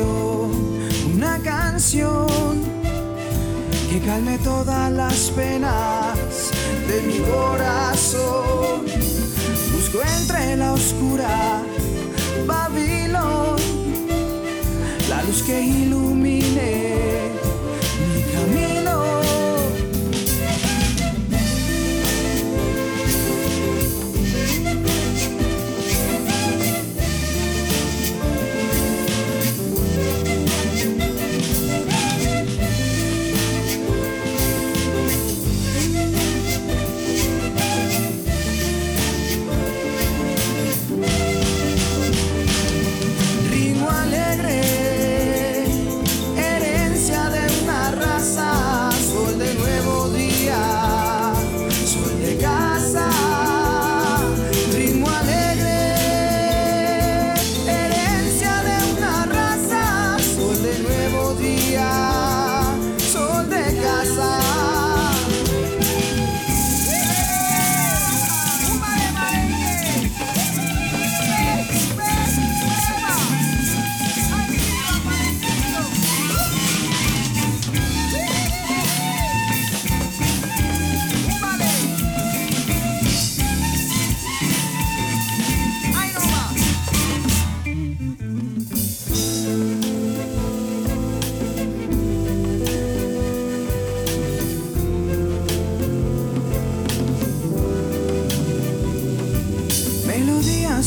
[0.00, 2.26] una canción
[3.90, 6.18] que calme todas las penas
[6.88, 8.86] de mi corazón.
[9.74, 11.62] Busco entre la oscura
[12.46, 13.56] Babilón
[15.08, 16.13] la luz que ilumina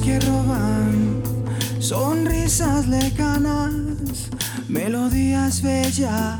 [0.00, 1.22] que roban,
[1.78, 3.72] sonrisas lecanas,
[4.68, 6.38] melodías bellas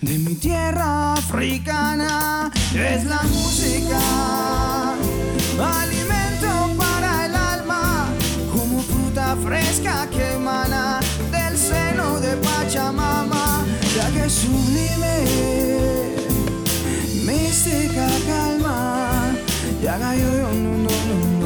[0.00, 2.50] de mi tierra africana.
[2.74, 4.00] Es la música,
[5.60, 8.08] alimento para el alma,
[8.52, 11.00] como fruta fresca que emana
[11.30, 13.64] del seno de Pachamama,
[13.94, 15.24] ya que sublime,
[17.26, 19.00] mística calma.
[19.82, 21.39] 야가 요요 눈 오는